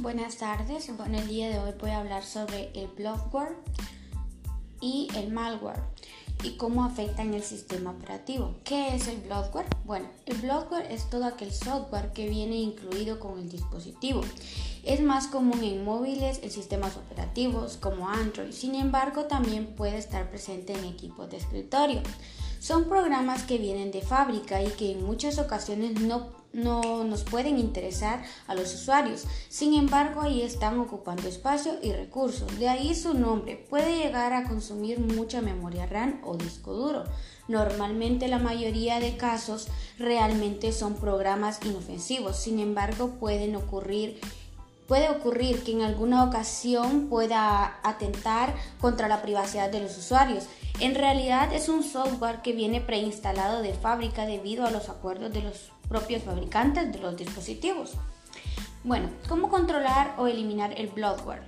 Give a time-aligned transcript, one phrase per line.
[0.00, 0.96] Buenas tardes.
[0.96, 3.54] Bueno, el día de hoy voy a hablar sobre el bloatware
[4.80, 5.82] y el malware
[6.42, 8.54] y cómo afectan el sistema operativo.
[8.64, 9.66] ¿Qué es el bloatware?
[9.84, 14.22] Bueno, el bloatware es todo aquel software que viene incluido con el dispositivo.
[14.84, 18.52] Es más común en móviles, en sistemas operativos como Android.
[18.52, 22.00] Sin embargo, también puede estar presente en equipos de escritorio.
[22.58, 27.58] Son programas que vienen de fábrica y que en muchas ocasiones no, no nos pueden
[27.58, 29.24] interesar a los usuarios.
[29.48, 32.58] Sin embargo, ahí están ocupando espacio y recursos.
[32.58, 33.64] De ahí su nombre.
[33.68, 37.04] Puede llegar a consumir mucha memoria RAM o disco duro.
[37.48, 39.68] Normalmente la mayoría de casos
[39.98, 42.36] realmente son programas inofensivos.
[42.36, 44.20] Sin embargo, pueden ocurrir
[44.90, 50.46] Puede ocurrir que en alguna ocasión pueda atentar contra la privacidad de los usuarios.
[50.80, 55.42] En realidad es un software que viene preinstalado de fábrica debido a los acuerdos de
[55.42, 57.94] los propios fabricantes de los dispositivos.
[58.84, 61.42] Bueno, ¿cómo controlar o eliminar el bloatware?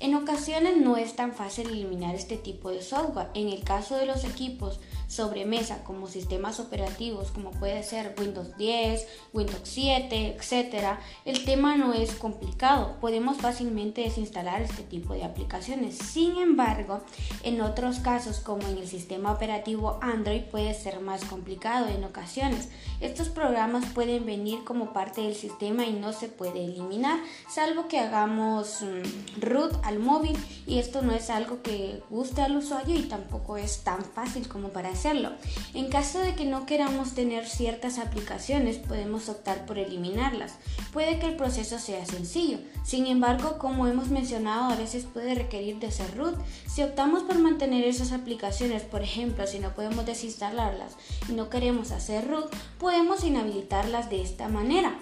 [0.00, 3.28] En ocasiones no es tan fácil eliminar este tipo de software.
[3.34, 9.06] En el caso de los equipos sobremesa como sistemas operativos como puede ser Windows 10,
[9.32, 12.96] Windows 7, etc., el tema no es complicado.
[13.00, 15.96] Podemos fácilmente desinstalar este tipo de aplicaciones.
[15.96, 17.02] Sin embargo,
[17.42, 22.68] en otros casos como en el sistema operativo Android puede ser más complicado en ocasiones.
[23.00, 27.18] Estos programas pueden venir como parte del sistema y no se puede eliminar,
[27.48, 32.56] salvo que hagamos mm, root al móvil y esto no es algo que guste al
[32.56, 35.30] usuario y tampoco es tan fácil como para hacerlo.
[35.74, 40.54] En caso de que no queramos tener ciertas aplicaciones, podemos optar por eliminarlas.
[40.92, 45.78] Puede que el proceso sea sencillo, sin embargo, como hemos mencionado, a veces puede requerir
[45.78, 46.36] de hacer root.
[46.66, 50.96] Si optamos por mantener esas aplicaciones, por ejemplo, si no podemos desinstalarlas
[51.28, 52.46] y no queremos hacer root,
[52.78, 54.98] podemos inhabilitarlas de esta manera.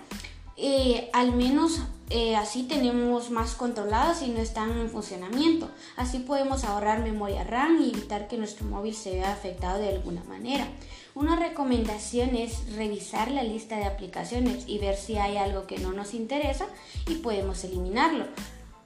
[0.57, 5.71] Eh, al menos eh, así tenemos más controladas y no están en funcionamiento.
[5.97, 10.23] Así podemos ahorrar memoria RAM y evitar que nuestro móvil se vea afectado de alguna
[10.25, 10.69] manera.
[11.15, 15.93] Una recomendación es revisar la lista de aplicaciones y ver si hay algo que no
[15.93, 16.67] nos interesa
[17.09, 18.27] y podemos eliminarlo.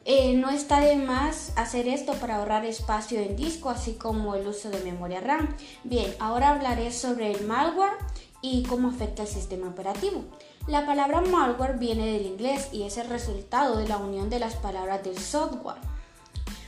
[0.05, 4.47] Eh, no está de más hacer esto para ahorrar espacio en disco, así como el
[4.47, 5.55] uso de memoria RAM.
[5.85, 7.93] Bien, ahora hablaré sobre el malware
[8.41, 10.25] y cómo afecta el sistema operativo.
[10.67, 14.55] La palabra malware viene del inglés y es el resultado de la unión de las
[14.57, 15.81] palabras del software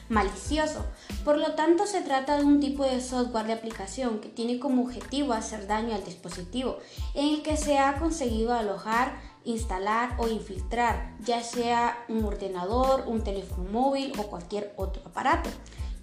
[0.08, 0.84] malicioso.
[1.24, 4.82] Por lo tanto, se trata de un tipo de software de aplicación que tiene como
[4.82, 6.78] objetivo hacer daño al dispositivo,
[7.14, 13.22] en el que se ha conseguido alojar, instalar o infiltrar, ya sea un ordenador, un
[13.22, 15.48] teléfono móvil o cualquier otro aparato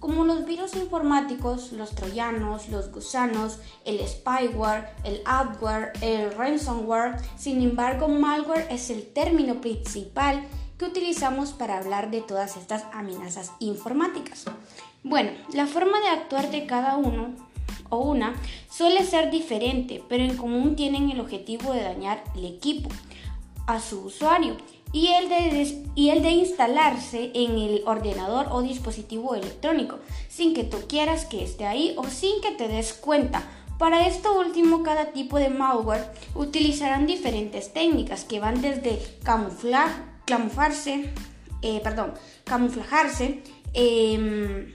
[0.00, 7.16] como los virus informáticos, los troyanos, los gusanos, el spyware, el adware, el ransomware.
[7.36, 10.46] Sin embargo, malware es el término principal
[10.78, 14.44] que utilizamos para hablar de todas estas amenazas informáticas.
[15.02, 17.30] Bueno, la forma de actuar de cada uno
[17.90, 18.34] o una
[18.70, 22.90] suele ser diferente, pero en común tienen el objetivo de dañar el equipo,
[23.66, 24.56] a su usuario
[24.92, 30.64] y el, de, y el de instalarse en el ordenador o dispositivo electrónico sin que
[30.64, 33.42] tú quieras que esté ahí o sin que te des cuenta.
[33.78, 39.88] Para esto último, cada tipo de malware utilizarán diferentes técnicas que van desde camuflar,
[40.24, 41.12] camuflarse,
[41.62, 43.42] eh, perdón, camuflajarse
[43.74, 44.74] em,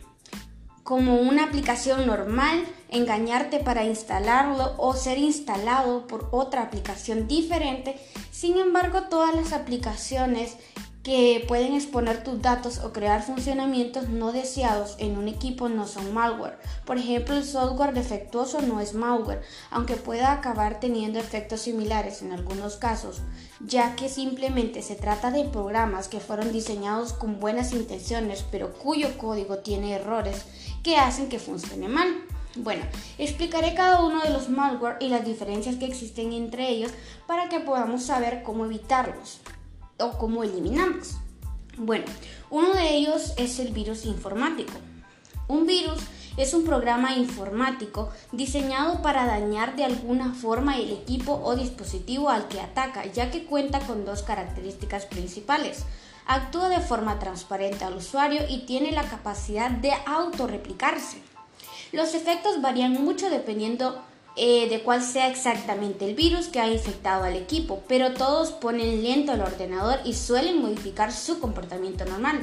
[0.83, 7.97] como una aplicación normal, engañarte para instalarlo o ser instalado por otra aplicación diferente.
[8.31, 10.57] Sin embargo, todas las aplicaciones
[11.03, 16.14] que pueden exponer tus datos o crear funcionamientos no deseados en un equipo no son
[16.14, 16.58] malware.
[16.86, 22.31] Por ejemplo, el software defectuoso no es malware, aunque pueda acabar teniendo efectos similares en
[22.31, 23.22] algunos casos,
[23.59, 29.18] ya que simplemente se trata de programas que fueron diseñados con buenas intenciones, pero cuyo
[29.18, 30.46] código tiene errores
[30.84, 32.08] que hacen que funcione mal.
[32.56, 32.85] Bueno,
[33.18, 36.91] explicaré cada uno de los malware y las diferencias que existen entre ellos
[37.28, 39.41] para que podamos saber cómo evitarlos
[39.99, 41.17] o cómo eliminarlos.
[41.78, 42.05] Bueno,
[42.49, 44.73] uno de ellos es el virus informático.
[45.47, 45.99] Un virus
[46.37, 52.47] es un programa informático diseñado para dañar de alguna forma el equipo o dispositivo al
[52.47, 55.84] que ataca, ya que cuenta con dos características principales.
[56.25, 61.22] Actúa de forma transparente al usuario y tiene la capacidad de autorreplicarse.
[61.91, 64.01] Los efectos varían mucho dependiendo
[64.35, 69.03] eh, de cuál sea exactamente el virus que ha infectado al equipo, pero todos ponen
[69.03, 72.40] lento el ordenador y suelen modificar su comportamiento normal,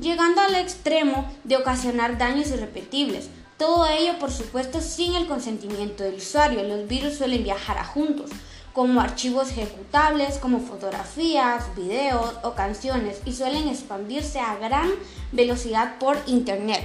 [0.00, 3.28] llegando al extremo de ocasionar daños irrepetibles.
[3.58, 6.62] Todo ello, por supuesto, sin el consentimiento del usuario.
[6.64, 8.30] Los virus suelen viajar a juntos,
[8.72, 14.90] como archivos ejecutables, como fotografías, videos o canciones y suelen expandirse a gran
[15.30, 16.84] velocidad por Internet.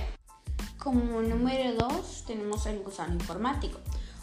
[0.78, 3.80] Como número 2 tenemos el gusano informático.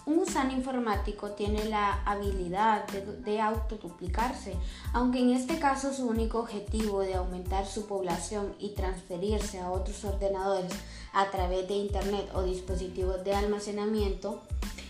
[0.07, 4.55] Un gusano informático tiene la habilidad de, de, autoduplicarse,
[4.93, 10.05] aunque en este caso su único objetivo de aumentar su población y transferirse a otros
[10.05, 10.73] ordenadores
[11.13, 14.43] a través de Internet o dispositivos de almacenamiento.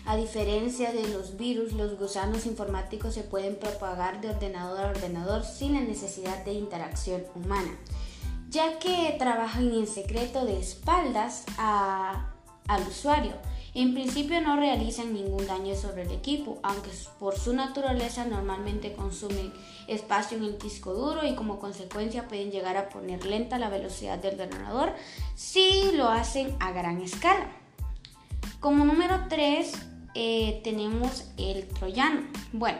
[0.05, 5.43] A diferencia de los virus, los gusanos informáticos se pueden propagar de ordenador a ordenador
[5.43, 7.75] sin la necesidad de interacción humana,
[8.51, 13.33] ya que trabajan en secreto de espaldas al usuario
[13.81, 16.89] en principio no realizan ningún daño sobre el equipo, aunque
[17.19, 19.53] por su naturaleza normalmente consumen
[19.87, 24.17] espacio en el disco duro y como consecuencia pueden llegar a poner lenta la velocidad
[24.17, 24.93] del ordenador
[25.35, 27.51] si lo hacen a gran escala.
[28.59, 29.71] Como número 3
[30.15, 32.21] eh, tenemos el troyano.
[32.53, 32.79] Bueno,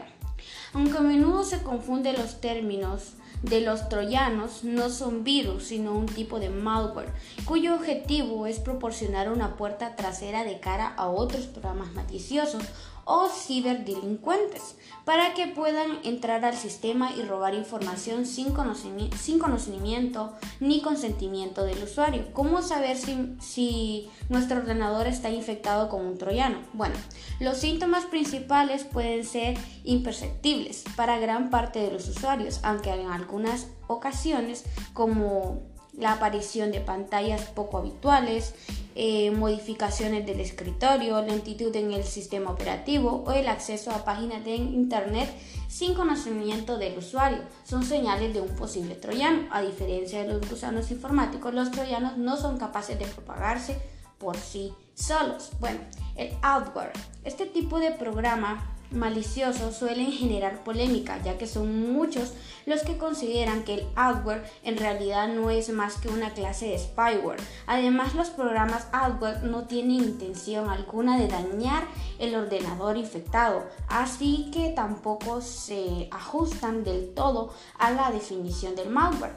[0.72, 3.12] aunque a menudo se confunden los términos
[3.42, 7.12] de los troyanos no son virus, sino un tipo de malware,
[7.44, 12.64] cuyo objetivo es proporcionar una puerta trasera de cara a otros programas maliciosos
[13.10, 14.76] o ciberdelincuentes
[15.06, 21.64] para que puedan entrar al sistema y robar información sin conocimiento, sin conocimiento ni consentimiento
[21.64, 22.26] del usuario.
[22.34, 26.58] ¿Cómo saber si, si, nuestro ordenador está infectado con un troyano?
[26.74, 26.96] Bueno,
[27.40, 33.68] los síntomas principales pueden ser imperceptibles para gran parte de los usuarios, aunque en algunas
[33.86, 38.54] ocasiones como la aparición de pantallas poco habituales,
[38.94, 44.56] eh, modificaciones del escritorio, lentitud en el sistema operativo o el acceso a páginas de
[44.56, 45.28] Internet
[45.68, 47.38] sin conocimiento del usuario.
[47.64, 49.46] Son señales de un posible troyano.
[49.50, 53.78] A diferencia de los gusanos informáticos, los troyanos no son capaces de propagarse
[54.18, 55.50] por sí solos.
[55.60, 55.80] Bueno,
[56.16, 56.92] el adware.
[57.24, 62.34] Este tipo de programa maliciosos suelen generar polémica, ya que son muchos
[62.66, 66.78] los que consideran que el adware en realidad no es más que una clase de
[66.78, 67.40] spyware.
[67.66, 71.84] Además, los programas adware no tienen intención alguna de dañar
[72.18, 79.32] el ordenador infectado, así que tampoco se ajustan del todo a la definición del malware.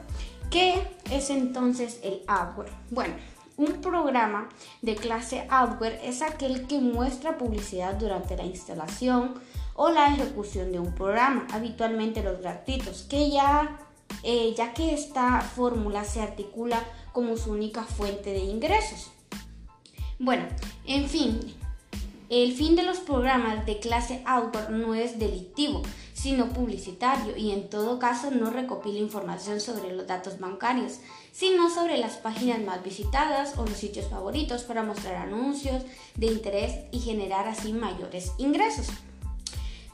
[0.49, 2.71] ¿Qué es entonces el adware?
[2.89, 3.13] Bueno,
[3.57, 4.49] un programa
[4.81, 9.35] de clase adware es aquel que muestra publicidad durante la instalación
[9.75, 13.79] o la ejecución de un programa, habitualmente los gratuitos, que ya,
[14.23, 16.83] eh, ya que esta fórmula se articula
[17.13, 19.11] como su única fuente de ingresos.
[20.19, 20.45] Bueno,
[20.85, 21.39] en fin,
[22.31, 25.81] el fin de los programas de clase adware no es delictivo,
[26.13, 30.99] sino publicitario y en todo caso no recopila información sobre los datos bancarios,
[31.33, 35.83] sino sobre las páginas más visitadas o los sitios favoritos para mostrar anuncios
[36.15, 38.87] de interés y generar así mayores ingresos.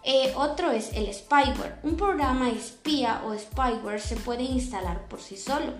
[0.04, 1.80] Eh, otro es el spyware.
[1.81, 5.74] Un programa espía o spyware se puede instalar por sí solo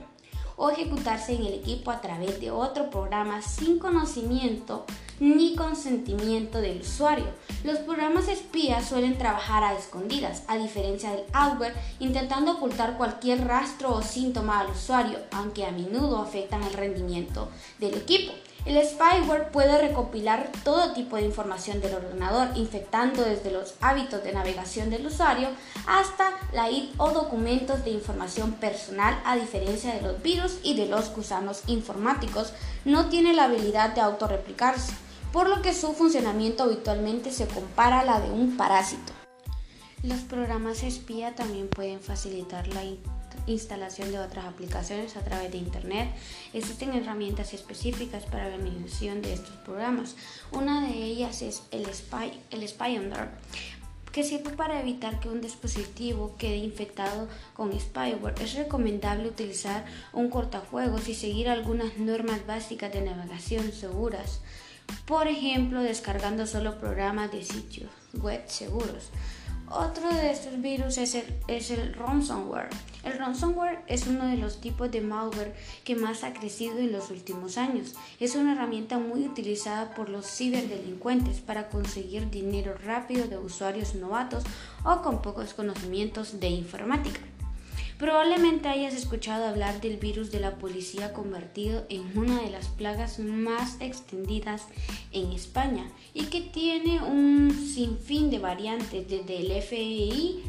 [0.56, 4.88] o ejecutarse en el equipo a través de otro programa sin conocimiento
[5.20, 7.26] ni consentimiento del usuario.
[7.64, 13.96] Los programas espías suelen trabajar a escondidas, a diferencia del adware, intentando ocultar cualquier rastro
[13.96, 17.50] o síntoma al usuario, aunque a menudo afectan el rendimiento
[17.80, 18.34] del equipo.
[18.68, 24.34] El spyware puede recopilar todo tipo de información del ordenador, infectando desde los hábitos de
[24.34, 25.48] navegación del usuario
[25.88, 30.86] hasta la ID o documentos de información personal, a diferencia de los virus y de
[30.86, 32.52] los gusanos informáticos,
[32.84, 34.92] no tiene la habilidad de autorreplicarse,
[35.38, 39.14] por lo que su funcionamiento habitualmente se compara a la de un parásito.
[40.02, 42.82] Los programas espía también pueden facilitar la
[43.46, 46.10] instalación de otras aplicaciones a través de Internet.
[46.54, 50.16] Existen herramientas específicas para la eliminación de estos programas.
[50.52, 53.30] Una de ellas es el, Spy, el Spyonder,
[54.12, 58.42] que sirve para evitar que un dispositivo quede infectado con spyware.
[58.42, 64.42] Es recomendable utilizar un cortafuegos y seguir algunas normas básicas de navegación seguras.
[65.06, 69.12] Por ejemplo, descargando solo programas de sitios web seguros.
[69.70, 72.70] Otro de estos virus es el, es el ransomware.
[73.04, 75.54] El ransomware es uno de los tipos de malware
[75.84, 77.94] que más ha crecido en los últimos años.
[78.22, 84.46] Es una herramienta muy utilizada por los ciberdelincuentes para conseguir dinero rápido de usuarios novatos
[84.86, 87.20] o con pocos conocimientos de informática.
[87.98, 93.18] Probablemente hayas escuchado hablar del virus de la policía convertido en una de las plagas
[93.18, 94.68] más extendidas
[95.12, 100.44] en España y que tiene un sinfín de variantes desde el FBI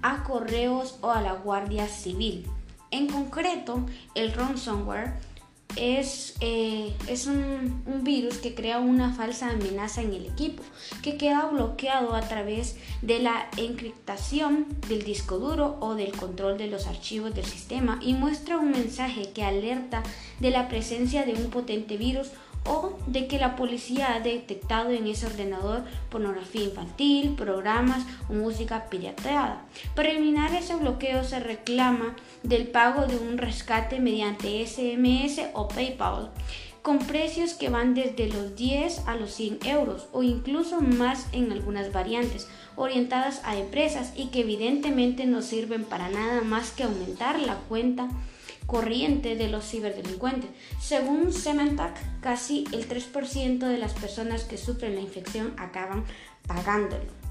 [0.00, 2.46] a correos o a la Guardia Civil.
[2.90, 3.84] En concreto,
[4.14, 5.12] el ransomware
[5.76, 10.62] es, eh, es un, un, virus que crea una falsa amenaza en el equipo,
[11.02, 16.68] que queda bloqueado a través de la encriptación del disco duro o del control de
[16.68, 20.02] los archivos del sistema y muestra un mensaje que alerta
[20.40, 22.28] de la presencia de un potente virus
[22.66, 28.86] o de que la policía ha detectado en ese ordenador pornografía infantil, programas o música
[28.88, 29.62] pirateada.
[29.94, 36.30] Para eliminar ese bloqueo se reclama del pago de un rescate mediante SMS o PayPal
[36.84, 41.50] con precios que van desde los 10 a los 100 euros o incluso más en
[41.50, 47.40] algunas variantes orientadas a empresas y que evidentemente no sirven para nada más que aumentar
[47.40, 48.10] la cuenta
[48.66, 50.50] corriente de los ciberdelincuentes.
[50.80, 56.04] Según Sementac, casi el 3% de las personas que sufren la infección acaban
[56.46, 57.24] pagándolo.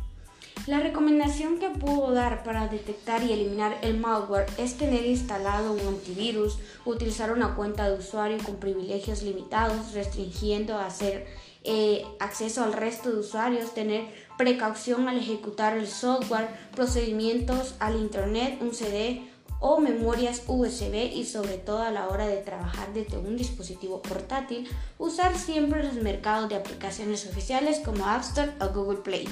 [0.65, 5.81] La recomendación que puedo dar para detectar y eliminar el malware es tener instalado un
[5.81, 11.27] antivirus, utilizar una cuenta de usuario con privilegios limitados, restringiendo hacer
[11.65, 14.05] eh, acceso al resto de usuarios, tener
[14.37, 19.32] precaución al ejecutar el software, procedimientos al Internet, un CD,
[19.65, 24.67] o memorias USB y sobre todo a la hora de trabajar desde un dispositivo portátil,
[24.99, 29.25] usar siempre los mercados de aplicaciones oficiales como App Store o Google Play.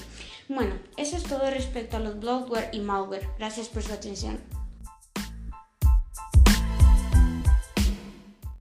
[0.48, 3.28] Bueno, eso es todo respecto a los bloatware y malware.
[3.38, 4.40] Gracias por su atención.